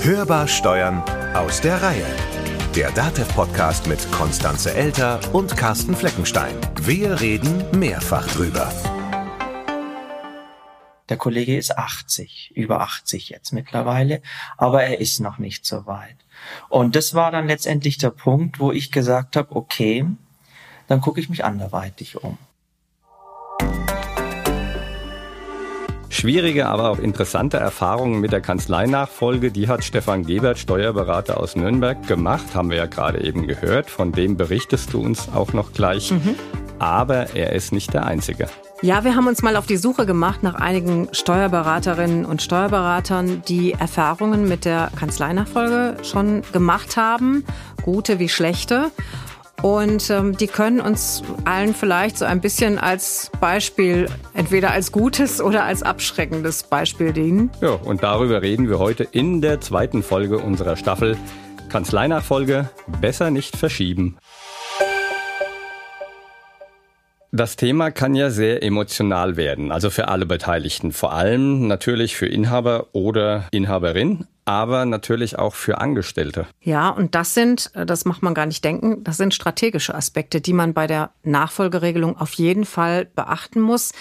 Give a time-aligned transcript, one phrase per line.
[0.00, 1.02] Hörbar Steuern
[1.34, 2.06] aus der Reihe.
[2.76, 6.54] Der DATEV-Podcast mit Konstanze Elter und Carsten Fleckenstein.
[6.80, 8.72] Wir reden mehrfach drüber.
[11.08, 14.22] Der Kollege ist 80, über 80 jetzt mittlerweile,
[14.56, 16.16] aber er ist noch nicht so weit.
[16.68, 20.06] Und das war dann letztendlich der Punkt, wo ich gesagt habe, okay,
[20.86, 22.38] dann gucke ich mich anderweitig um.
[26.18, 32.08] Schwierige, aber auch interessante Erfahrungen mit der Kanzleinachfolge, die hat Stefan Gebert, Steuerberater aus Nürnberg,
[32.08, 33.88] gemacht, haben wir ja gerade eben gehört.
[33.88, 36.10] Von dem berichtest du uns auch noch gleich.
[36.10, 36.34] Mhm.
[36.80, 38.48] Aber er ist nicht der Einzige.
[38.82, 43.74] Ja, wir haben uns mal auf die Suche gemacht nach einigen Steuerberaterinnen und Steuerberatern, die
[43.74, 47.44] Erfahrungen mit der Kanzleinachfolge schon gemacht haben,
[47.82, 48.90] gute wie schlechte.
[49.62, 55.40] Und ähm, die können uns allen vielleicht so ein bisschen als Beispiel, entweder als gutes
[55.40, 57.50] oder als abschreckendes Beispiel dienen.
[57.60, 61.16] Ja, und darüber reden wir heute in der zweiten Folge unserer Staffel
[61.68, 64.16] Kanzleinachfolge besser nicht verschieben.
[67.30, 72.26] Das Thema kann ja sehr emotional werden, also für alle Beteiligten, vor allem natürlich für
[72.26, 76.46] Inhaber oder Inhaberin, aber natürlich auch für Angestellte.
[76.62, 80.54] Ja, und das sind, das macht man gar nicht denken, das sind strategische Aspekte, die
[80.54, 83.92] man bei der Nachfolgeregelung auf jeden Fall beachten muss.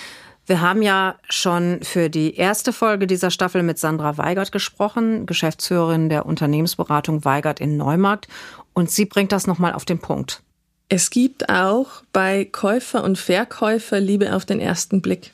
[0.45, 6.07] Wir haben ja schon für die erste Folge dieser Staffel mit Sandra Weigert gesprochen, Geschäftsführerin
[6.07, 8.29] der Unternehmensberatung Weigert in Neumarkt.
[8.71, 10.41] Und sie bringt das nochmal auf den Punkt.
[10.87, 15.33] Es gibt auch bei Käufer und Verkäufer Liebe auf den ersten Blick.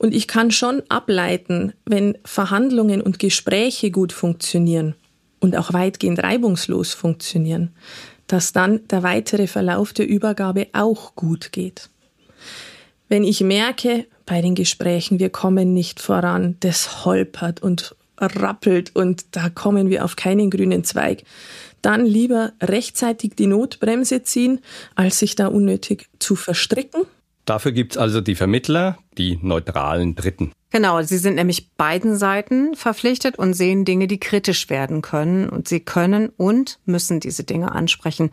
[0.00, 4.94] Und ich kann schon ableiten, wenn Verhandlungen und Gespräche gut funktionieren
[5.40, 7.74] und auch weitgehend reibungslos funktionieren,
[8.26, 11.90] dass dann der weitere Verlauf der Übergabe auch gut geht.
[13.10, 19.26] Wenn ich merke, bei den Gesprächen, wir kommen nicht voran, das holpert und rappelt und
[19.32, 21.24] da kommen wir auf keinen grünen Zweig,
[21.82, 24.60] dann lieber rechtzeitig die Notbremse ziehen,
[24.94, 27.02] als sich da unnötig zu verstricken
[27.50, 30.52] Dafür gibt es also die Vermittler, die neutralen Dritten.
[30.70, 35.48] Genau, sie sind nämlich beiden Seiten verpflichtet und sehen Dinge, die kritisch werden können.
[35.48, 38.30] Und sie können und müssen diese Dinge ansprechen.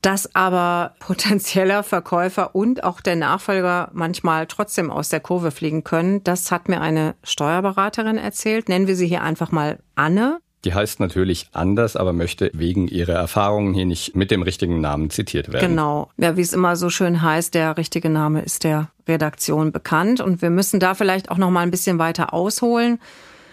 [0.00, 6.24] Dass aber potenzieller Verkäufer und auch der Nachfolger manchmal trotzdem aus der Kurve fliegen können,
[6.24, 8.70] das hat mir eine Steuerberaterin erzählt.
[8.70, 10.38] Nennen wir sie hier einfach mal Anne.
[10.64, 15.10] Die heißt natürlich anders, aber möchte wegen ihrer Erfahrungen hier nicht mit dem richtigen Namen
[15.10, 15.68] zitiert werden.
[15.68, 16.10] Genau.
[16.16, 20.20] Ja, wie es immer so schön heißt, der richtige Name ist der Redaktion bekannt.
[20.20, 22.98] Und wir müssen da vielleicht auch noch mal ein bisschen weiter ausholen.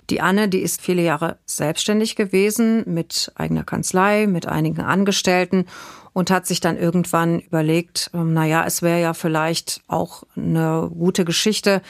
[0.10, 5.66] Die Anne, die ist viele Jahre selbstständig gewesen mit eigener Kanzlei, mit einigen Angestellten
[6.14, 10.90] und hat sich dann irgendwann überlegt, ähm, na ja, es wäre ja vielleicht auch eine
[10.94, 11.82] gute Geschichte,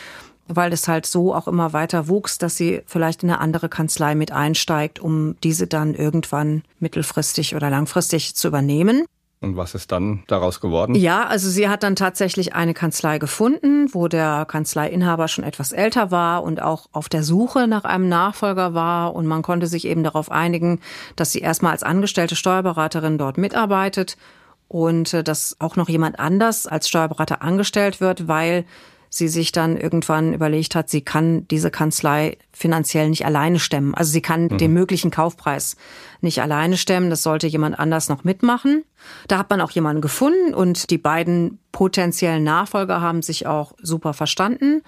[0.55, 4.15] weil es halt so auch immer weiter wuchs, dass sie vielleicht in eine andere Kanzlei
[4.15, 9.05] mit einsteigt, um diese dann irgendwann mittelfristig oder langfristig zu übernehmen.
[9.43, 10.93] Und was ist dann daraus geworden?
[10.93, 16.11] Ja, also sie hat dann tatsächlich eine Kanzlei gefunden, wo der Kanzleiinhaber schon etwas älter
[16.11, 19.15] war und auch auf der Suche nach einem Nachfolger war.
[19.15, 20.79] Und man konnte sich eben darauf einigen,
[21.15, 24.15] dass sie erstmal als angestellte Steuerberaterin dort mitarbeitet
[24.67, 28.63] und äh, dass auch noch jemand anders als Steuerberater angestellt wird, weil
[29.13, 33.93] sie sich dann irgendwann überlegt hat, sie kann diese Kanzlei finanziell nicht alleine stemmen.
[33.93, 34.57] Also sie kann mhm.
[34.57, 35.75] den möglichen Kaufpreis
[36.21, 37.09] nicht alleine stemmen.
[37.09, 38.85] Das sollte jemand anders noch mitmachen.
[39.27, 44.13] Da hat man auch jemanden gefunden und die beiden potenziellen Nachfolger haben sich auch super
[44.13, 44.81] verstanden.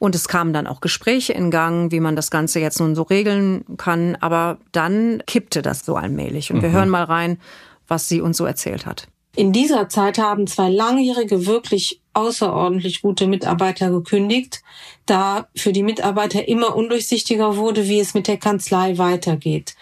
[0.00, 3.02] Und es kamen dann auch Gespräche in Gang, wie man das Ganze jetzt nun so
[3.02, 4.16] regeln kann.
[4.20, 6.52] Aber dann kippte das so allmählich.
[6.52, 6.74] Und wir mhm.
[6.74, 7.38] hören mal rein,
[7.86, 9.06] was sie uns so erzählt hat.
[9.34, 14.62] In dieser Zeit haben zwei langjährige, wirklich außerordentlich gute Mitarbeiter gekündigt,
[15.06, 19.74] da für die Mitarbeiter immer undurchsichtiger wurde, wie es mit der Kanzlei weitergeht.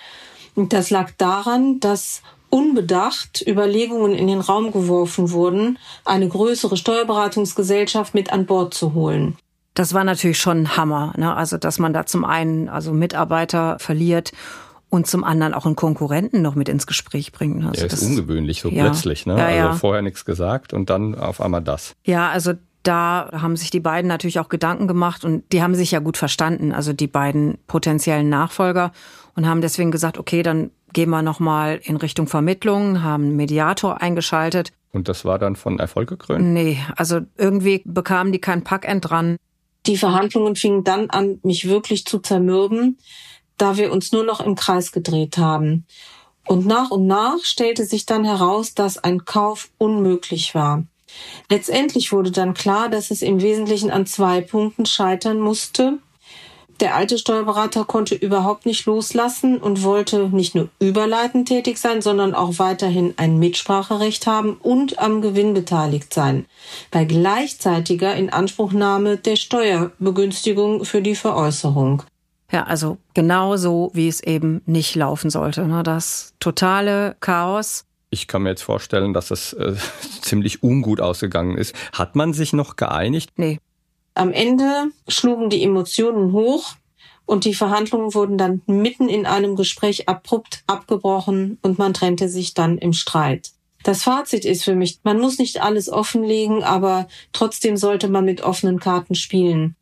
[0.54, 8.14] Und das lag daran, dass unbedacht Überlegungen in den Raum geworfen wurden, eine größere Steuerberatungsgesellschaft
[8.14, 9.36] mit an Bord zu holen.
[9.74, 11.34] Das war natürlich schon ein Hammer, ne?
[11.34, 14.32] Also, dass man da zum einen also Mitarbeiter verliert
[14.90, 17.64] und zum anderen auch einen Konkurrenten noch mit ins Gespräch bringen.
[17.64, 18.84] Also Der ist ungewöhnlich, so ja.
[18.84, 19.24] plötzlich.
[19.24, 19.38] Ne?
[19.38, 19.72] Ja, also ja.
[19.72, 21.94] vorher nichts gesagt und dann auf einmal das.
[22.04, 22.52] Ja, also
[22.82, 26.16] da haben sich die beiden natürlich auch Gedanken gemacht und die haben sich ja gut
[26.16, 28.92] verstanden, also die beiden potenziellen Nachfolger
[29.36, 34.02] und haben deswegen gesagt, okay, dann gehen wir nochmal in Richtung Vermittlung, haben einen Mediator
[34.02, 34.72] eingeschaltet.
[34.92, 36.44] Und das war dann von Erfolg gekrönt?
[36.46, 39.36] Nee, also irgendwie bekamen die kein Packend dran.
[39.86, 42.98] Die Verhandlungen fingen dann an, mich wirklich zu zermürben
[43.60, 45.84] da wir uns nur noch im Kreis gedreht haben.
[46.46, 50.84] Und nach und nach stellte sich dann heraus, dass ein Kauf unmöglich war.
[51.48, 55.98] Letztendlich wurde dann klar, dass es im Wesentlichen an zwei Punkten scheitern musste.
[56.80, 62.34] Der alte Steuerberater konnte überhaupt nicht loslassen und wollte nicht nur überleitend tätig sein, sondern
[62.34, 66.46] auch weiterhin ein Mitspracherecht haben und am Gewinn beteiligt sein.
[66.90, 72.02] Bei gleichzeitiger Inanspruchnahme der Steuerbegünstigung für die Veräußerung.
[72.50, 75.66] Ja, also genau so, wie es eben nicht laufen sollte.
[75.66, 75.82] Ne?
[75.82, 77.84] Das totale Chaos.
[78.10, 79.76] Ich kann mir jetzt vorstellen, dass es äh,
[80.20, 81.74] ziemlich ungut ausgegangen ist.
[81.92, 83.30] Hat man sich noch geeinigt?
[83.36, 83.60] Nee,
[84.14, 86.74] am Ende schlugen die Emotionen hoch
[87.24, 92.54] und die Verhandlungen wurden dann mitten in einem Gespräch abrupt abgebrochen und man trennte sich
[92.54, 93.52] dann im Streit.
[93.82, 98.42] Das Fazit ist für mich, man muss nicht alles offenlegen, aber trotzdem sollte man mit
[98.42, 99.74] offenen Karten spielen.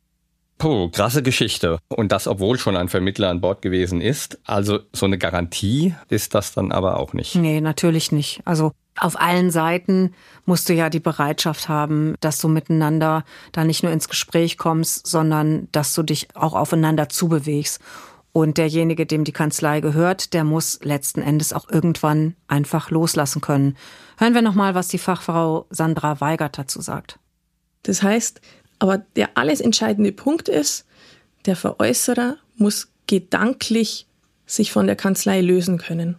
[0.59, 1.79] Puh, krasse Geschichte.
[1.87, 4.39] Und das, obwohl schon ein Vermittler an Bord gewesen ist.
[4.43, 7.35] Also so eine Garantie ist das dann aber auch nicht.
[7.35, 8.41] Nee, natürlich nicht.
[8.43, 10.13] Also auf allen Seiten
[10.45, 13.23] musst du ja die Bereitschaft haben, dass du miteinander
[13.53, 17.79] da nicht nur ins Gespräch kommst, sondern dass du dich auch aufeinander zubewegst.
[18.33, 23.77] Und derjenige, dem die Kanzlei gehört, der muss letzten Endes auch irgendwann einfach loslassen können.
[24.17, 27.17] Hören wir nochmal, was die Fachfrau Sandra Weigert dazu sagt.
[27.83, 28.41] Das heißt,
[28.79, 30.85] aber der alles entscheidende Punkt ist,
[31.45, 34.07] der Veräußerer muss gedanklich
[34.45, 36.17] sich von der Kanzlei lösen können.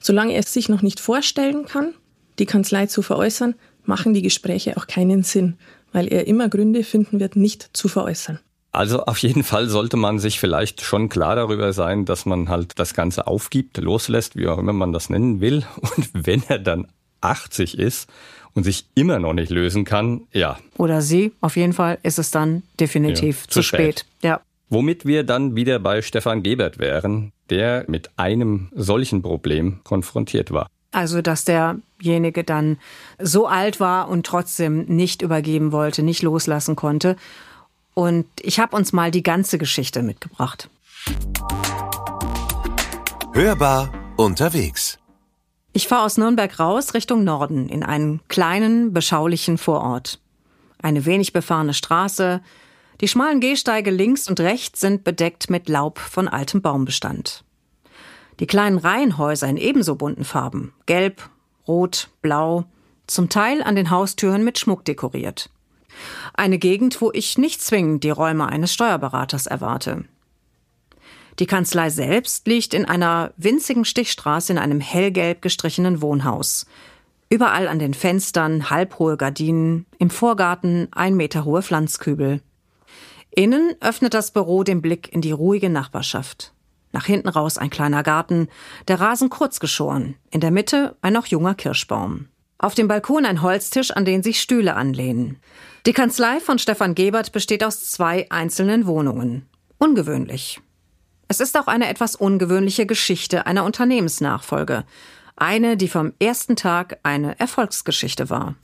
[0.00, 1.94] Solange er es sich noch nicht vorstellen kann,
[2.38, 3.54] die Kanzlei zu veräußern,
[3.84, 5.56] machen die Gespräche auch keinen Sinn,
[5.92, 8.40] weil er immer Gründe finden wird, nicht zu veräußern.
[8.72, 12.78] Also auf jeden Fall sollte man sich vielleicht schon klar darüber sein, dass man halt
[12.78, 15.64] das Ganze aufgibt, loslässt, wie auch immer man das nennen will.
[15.96, 16.86] Und wenn er dann
[17.20, 18.08] 80 ist
[18.54, 20.58] und sich immer noch nicht lösen kann, ja.
[20.76, 24.00] Oder sie, auf jeden Fall ist es dann definitiv ja, zu, zu spät.
[24.00, 24.06] spät.
[24.22, 24.40] Ja.
[24.68, 30.68] Womit wir dann wieder bei Stefan Gebert wären, der mit einem solchen Problem konfrontiert war.
[30.92, 32.78] Also, dass derjenige dann
[33.18, 37.16] so alt war und trotzdem nicht übergeben wollte, nicht loslassen konnte.
[37.94, 40.68] Und ich habe uns mal die ganze Geschichte mitgebracht.
[43.32, 44.98] Hörbar unterwegs.
[45.72, 50.20] Ich fahre aus Nürnberg raus Richtung Norden in einen kleinen, beschaulichen Vorort.
[50.82, 52.40] Eine wenig befahrene Straße,
[53.00, 57.44] die schmalen Gehsteige links und rechts sind bedeckt mit Laub von altem Baumbestand.
[58.40, 61.30] Die kleinen Reihenhäuser in ebenso bunten Farben, gelb,
[61.68, 62.64] rot, blau,
[63.06, 65.50] zum Teil an den Haustüren mit Schmuck dekoriert.
[66.34, 70.04] Eine Gegend, wo ich nicht zwingend die Räume eines Steuerberaters erwarte.
[71.40, 76.66] Die Kanzlei selbst liegt in einer winzigen Stichstraße in einem hellgelb gestrichenen Wohnhaus.
[77.30, 82.42] Überall an den Fenstern halbhohe Gardinen, im Vorgarten ein Meter hohe Pflanzkübel.
[83.30, 86.52] Innen öffnet das Büro den Blick in die ruhige Nachbarschaft.
[86.92, 88.48] Nach hinten raus ein kleiner Garten,
[88.88, 92.26] der Rasen kurz geschoren, in der Mitte ein noch junger Kirschbaum.
[92.58, 95.38] Auf dem Balkon ein Holztisch, an den sich Stühle anlehnen.
[95.86, 99.46] Die Kanzlei von Stefan Gebert besteht aus zwei einzelnen Wohnungen.
[99.78, 100.60] Ungewöhnlich.
[101.30, 104.82] Es ist auch eine etwas ungewöhnliche Geschichte einer Unternehmensnachfolge.
[105.36, 108.56] Eine, die vom ersten Tag eine Erfolgsgeschichte war.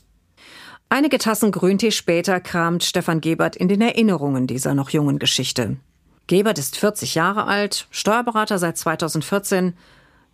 [0.88, 5.76] Einige Tassen Grüntee später kramt Stefan Gebert in den Erinnerungen dieser noch jungen Geschichte.
[6.26, 9.74] Gebert ist 40 Jahre alt, Steuerberater seit 2014,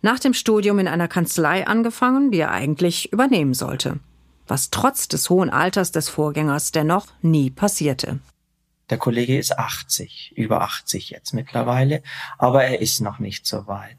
[0.01, 3.99] nach dem Studium in einer Kanzlei angefangen, die er eigentlich übernehmen sollte.
[4.47, 8.21] Was trotz des hohen Alters des Vorgängers dennoch nie passierte.
[8.89, 12.03] Der Kollege ist 80, über 80 jetzt mittlerweile,
[12.37, 13.97] aber er ist noch nicht so weit.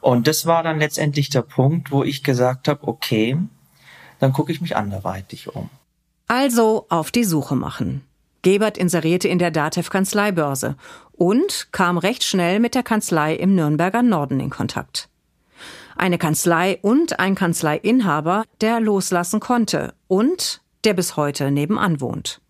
[0.00, 3.38] Und das war dann letztendlich der Punkt, wo ich gesagt habe, okay,
[4.18, 5.70] dann gucke ich mich anderweitig um.
[6.26, 8.04] Also auf die Suche machen.
[8.42, 10.76] Gebert inserierte in der Datev Kanzleibörse
[11.12, 15.08] und kam recht schnell mit der Kanzlei im Nürnberger Norden in Kontakt.
[15.96, 22.40] Eine Kanzlei und ein Kanzleiinhaber, der loslassen konnte und der bis heute nebenan wohnt.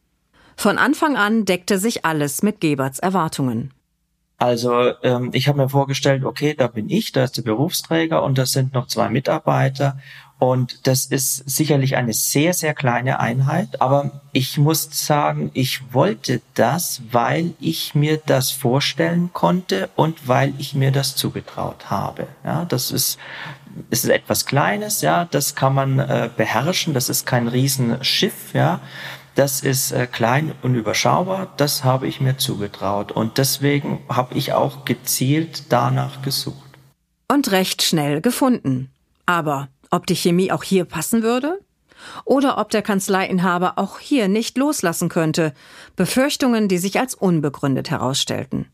[0.57, 3.73] Von Anfang an deckte sich alles mit Geberts Erwartungen.
[4.37, 8.37] Also ähm, ich habe mir vorgestellt, okay, da bin ich, da ist der Berufsträger und
[8.37, 9.97] das sind noch zwei Mitarbeiter
[10.39, 13.81] und das ist sicherlich eine sehr, sehr kleine Einheit.
[13.81, 20.53] Aber ich muss sagen, ich wollte das, weil ich mir das vorstellen konnte und weil
[20.59, 22.27] ich mir das zugetraut habe.
[22.45, 23.19] Ja, das ist,
[23.91, 26.93] ist etwas Kleines, ja, das kann man äh, beherrschen.
[26.93, 28.81] Das ist kein Riesenschiff, ja.
[29.35, 31.53] Das ist äh, klein und überschaubar.
[31.57, 33.13] Das habe ich mir zugetraut.
[33.13, 36.57] Und deswegen habe ich auch gezielt danach gesucht.
[37.29, 38.91] Und recht schnell gefunden.
[39.27, 41.61] Aber ob die Chemie auch hier passen würde?
[42.25, 45.55] Oder ob der Kanzleiinhaber auch hier nicht loslassen könnte,
[45.97, 48.69] Befürchtungen, die sich als unbegründet herausstellten.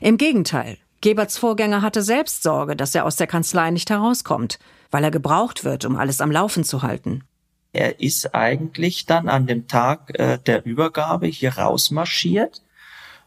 [0.00, 4.58] Im Gegenteil, Geberts Vorgänger hatte selbst Sorge, dass er aus der Kanzlei nicht herauskommt,
[4.90, 7.24] weil er gebraucht wird, um alles am Laufen zu halten.
[7.72, 12.62] Er ist eigentlich dann an dem Tag äh, der Übergabe hier rausmarschiert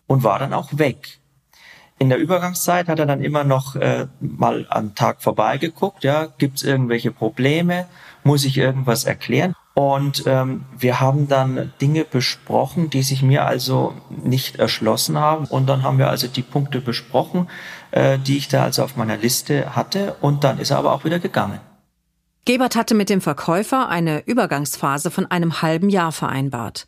[0.07, 1.19] und war dann auch weg.
[1.97, 6.61] In der Übergangszeit hat er dann immer noch äh, mal am Tag vorbeigeguckt, ja, gibt's
[6.61, 7.87] irgendwelche Probleme,
[8.23, 9.55] muss ich irgendwas erklären?
[9.75, 15.45] Und ähm, wir haben dann Dinge besprochen, die sich mir also nicht erschlossen haben.
[15.45, 17.49] Und dann haben wir also die Punkte besprochen,
[17.91, 20.15] äh, die ich da also auf meiner Liste hatte.
[20.21, 21.59] Und dann ist er aber auch wieder gegangen.
[22.45, 26.87] Gebert hatte mit dem Verkäufer eine Übergangsphase von einem halben Jahr vereinbart.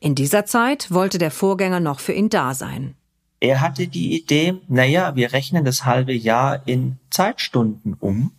[0.00, 2.96] In dieser Zeit wollte der Vorgänger noch für ihn da sein.
[3.38, 8.32] Er hatte die Idee, naja, wir rechnen das halbe Jahr in Zeitstunden um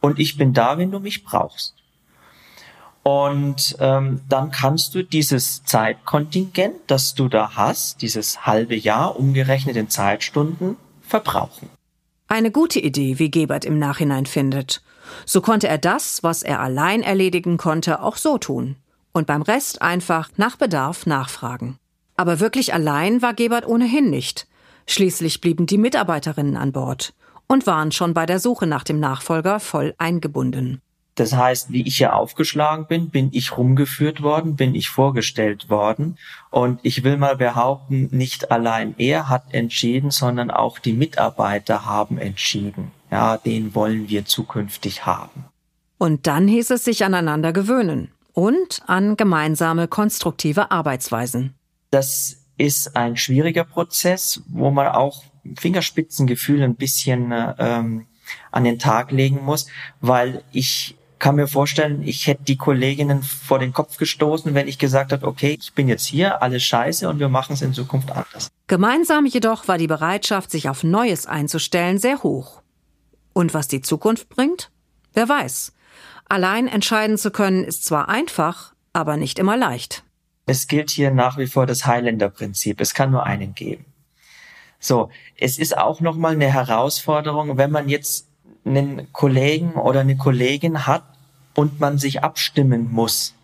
[0.00, 1.74] und ich bin da, wenn du mich brauchst.
[3.02, 9.76] Und ähm, dann kannst du dieses Zeitkontingent, das du da hast, dieses halbe Jahr umgerechnet
[9.76, 11.70] in Zeitstunden, verbrauchen.
[12.32, 14.82] Eine gute Idee, wie Gebert im Nachhinein findet.
[15.26, 18.76] So konnte er das, was er allein erledigen konnte, auch so tun.
[19.12, 21.76] Und beim Rest einfach nach Bedarf nachfragen.
[22.16, 24.48] Aber wirklich allein war Gebert ohnehin nicht.
[24.86, 27.12] Schließlich blieben die Mitarbeiterinnen an Bord
[27.48, 30.80] und waren schon bei der Suche nach dem Nachfolger voll eingebunden.
[31.14, 36.16] Das heißt, wie ich hier aufgeschlagen bin, bin ich rumgeführt worden, bin ich vorgestellt worden.
[36.50, 42.16] Und ich will mal behaupten, nicht allein er hat entschieden, sondern auch die Mitarbeiter haben
[42.16, 42.92] entschieden.
[43.10, 45.44] Ja, den wollen wir zukünftig haben.
[45.98, 51.54] Und dann hieß es sich aneinander gewöhnen und an gemeinsame konstruktive Arbeitsweisen.
[51.90, 55.24] Das ist ein schwieriger Prozess, wo man auch
[55.58, 58.06] Fingerspitzengefühl ein bisschen ähm,
[58.50, 59.66] an den Tag legen muss,
[60.00, 64.80] weil ich kann mir vorstellen, ich hätte die Kolleginnen vor den Kopf gestoßen, wenn ich
[64.80, 68.10] gesagt habe, okay, ich bin jetzt hier, alles scheiße und wir machen es in Zukunft
[68.10, 68.50] anders.
[68.66, 72.60] Gemeinsam jedoch war die Bereitschaft, sich auf Neues einzustellen, sehr hoch.
[73.34, 74.72] Und was die Zukunft bringt?
[75.12, 75.72] Wer weiß.
[76.28, 80.02] Allein entscheiden zu können ist zwar einfach, aber nicht immer leicht.
[80.46, 82.80] Es gilt hier nach wie vor das Highlander-Prinzip.
[82.80, 83.84] Es kann nur einen geben.
[84.80, 88.26] So, es ist auch nochmal eine Herausforderung, wenn man jetzt
[88.64, 91.11] einen Kollegen oder eine Kollegin hat
[91.54, 93.34] und man sich abstimmen muss.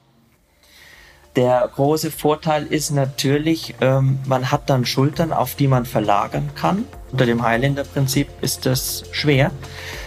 [1.36, 6.84] Der große Vorteil ist natürlich, ähm, man hat dann Schultern, auf die man verlagern kann.
[7.12, 9.52] Unter dem Highlander-Prinzip ist das schwer.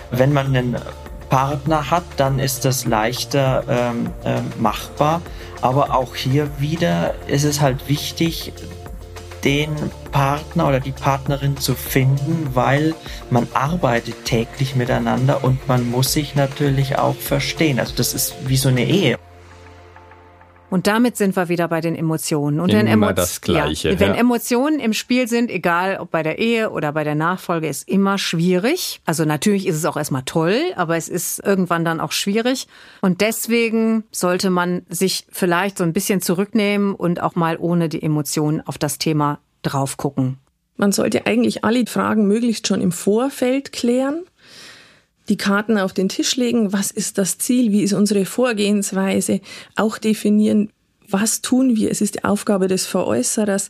[0.09, 0.75] Wenn man einen
[1.29, 5.21] Partner hat, dann ist das leichter ähm, äh, machbar.
[5.61, 8.51] Aber auch hier wieder ist es halt wichtig,
[9.43, 9.69] den
[10.11, 12.93] Partner oder die Partnerin zu finden, weil
[13.29, 17.79] man arbeitet täglich miteinander und man muss sich natürlich auch verstehen.
[17.79, 19.17] Also das ist wie so eine Ehe.
[20.71, 22.61] Und damit sind wir wieder bei den Emotionen.
[22.61, 24.19] Und Immer wenn, Emo das Gleiche, ja, wenn ja.
[24.21, 28.17] Emotionen im Spiel sind, egal ob bei der Ehe oder bei der Nachfolge, ist immer
[28.17, 29.01] schwierig.
[29.05, 32.69] Also natürlich ist es auch erstmal toll, aber es ist irgendwann dann auch schwierig.
[33.01, 38.01] Und deswegen sollte man sich vielleicht so ein bisschen zurücknehmen und auch mal ohne die
[38.01, 40.37] Emotionen auf das Thema drauf gucken.
[40.77, 44.23] Man sollte eigentlich alle Fragen möglichst schon im Vorfeld klären
[45.31, 49.39] die Karten auf den Tisch legen, was ist das Ziel, wie ist unsere Vorgehensweise,
[49.77, 50.73] auch definieren,
[51.07, 51.89] was tun wir.
[51.89, 53.69] Es ist die Aufgabe des Veräußerers,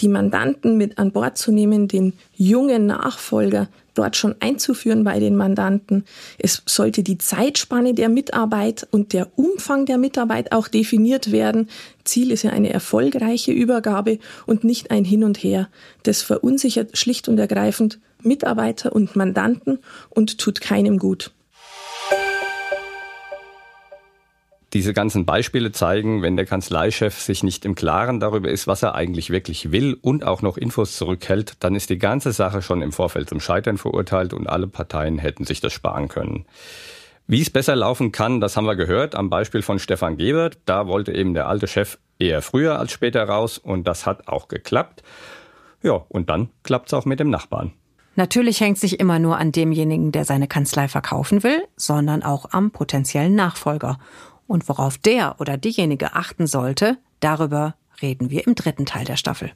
[0.00, 5.36] die Mandanten mit an Bord zu nehmen, den jungen Nachfolger dort schon einzuführen bei den
[5.36, 6.04] Mandanten.
[6.38, 11.68] Es sollte die Zeitspanne der Mitarbeit und der Umfang der Mitarbeit auch definiert werden.
[12.04, 15.68] Ziel ist ja eine erfolgreiche Übergabe und nicht ein Hin und Her.
[16.02, 19.78] Das verunsichert schlicht und ergreifend Mitarbeiter und Mandanten
[20.10, 21.32] und tut keinem gut.
[24.76, 28.94] Diese ganzen Beispiele zeigen, wenn der Kanzleichef sich nicht im Klaren darüber ist, was er
[28.94, 32.92] eigentlich wirklich will und auch noch Infos zurückhält, dann ist die ganze Sache schon im
[32.92, 36.44] Vorfeld zum Scheitern verurteilt und alle Parteien hätten sich das sparen können.
[37.26, 40.58] Wie es besser laufen kann, das haben wir gehört am Beispiel von Stefan Gebert.
[40.66, 44.46] Da wollte eben der alte Chef eher früher als später raus und das hat auch
[44.46, 45.02] geklappt.
[45.82, 47.72] Ja, und dann klappt es auch mit dem Nachbarn.
[48.14, 52.72] Natürlich hängt sich immer nur an demjenigen, der seine Kanzlei verkaufen will, sondern auch am
[52.72, 53.98] potenziellen Nachfolger.
[54.46, 59.52] Und worauf der oder diejenige achten sollte, darüber reden wir im dritten Teil der Staffel.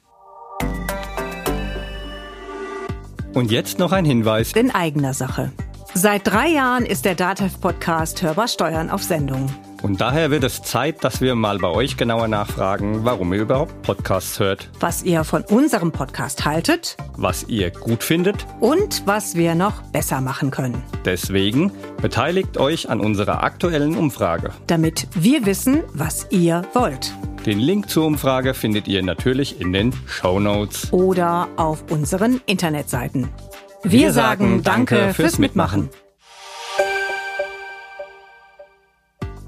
[3.33, 4.51] Und jetzt noch ein Hinweis.
[4.53, 5.51] In eigener Sache.
[5.93, 9.49] Seit drei Jahren ist der DATEV-Podcast Hörbar Steuern auf Sendung.
[9.81, 13.81] Und daher wird es Zeit, dass wir mal bei euch genauer nachfragen, warum ihr überhaupt
[13.81, 18.45] Podcasts hört, Was ihr von unserem Podcast haltet was ihr gut findet.
[18.59, 20.83] und was wir noch besser machen können.
[21.05, 21.71] Deswegen
[22.01, 24.51] beteiligt euch an unserer aktuellen Umfrage.
[24.67, 27.13] Damit wir wissen, was ihr wollt.
[27.45, 30.93] Den Link zur Umfrage findet ihr natürlich in den Show Notes.
[30.93, 33.29] Oder auf unseren Internetseiten.
[33.83, 35.89] Wir, sagen Danke fürs Mitmachen.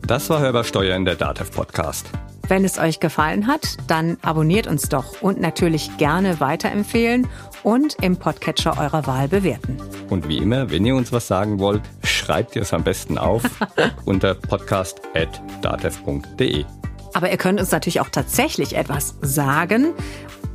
[0.05, 2.09] Das war Hörbar Steuer in der DATEV Podcast.
[2.49, 7.25] Wenn es euch gefallen hat, dann abonniert uns doch und natürlich gerne weiterempfehlen
[7.63, 9.77] und im Podcatcher eurer Wahl bewerten.
[10.09, 13.43] Und wie immer, wenn ihr uns was sagen wollt, schreibt ihr es am besten auf
[14.05, 16.65] unter podcast.datev.de.
[17.13, 19.93] Aber ihr könnt uns natürlich auch tatsächlich etwas sagen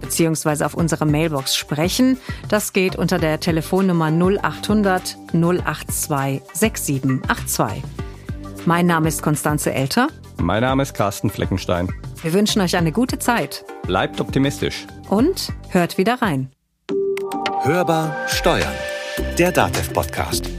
[0.01, 2.19] beziehungsweise auf unsere Mailbox sprechen.
[2.49, 7.83] Das geht unter der Telefonnummer 0800 082 6782.
[8.67, 10.09] Mein Name ist Konstanze Elter.
[10.41, 11.89] Mein Name ist Carsten Fleckenstein.
[12.23, 13.65] Wir wünschen euch eine gute Zeit.
[13.87, 14.87] Bleibt optimistisch.
[15.09, 16.51] Und hört wieder rein.
[17.63, 18.75] Hörbar Steuern.
[19.39, 20.58] Der DATEV-Podcast.